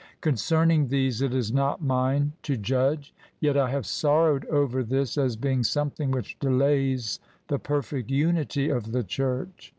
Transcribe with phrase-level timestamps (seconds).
[0.19, 3.13] Concerning these it is not mine to judge.
[3.39, 8.93] Yet I have sorrowed over this as being something which delays the perfect unity of
[8.93, 9.69] the church.